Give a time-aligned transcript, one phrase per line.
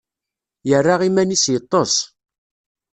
[0.69, 1.93] Yerra iman-is yeṭṭes.